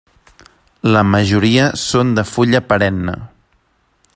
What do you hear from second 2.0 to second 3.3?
de fulla perenne.